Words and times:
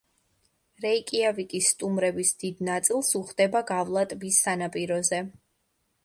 რეიკიავიკის 0.83 1.67
სტუმრების 1.73 2.31
დიდ 2.43 2.63
ნაწილს 2.69 3.11
უხდება 3.19 3.61
გავლა 3.73 4.05
ტბის 4.15 4.39
სანაპიროზე. 4.47 5.21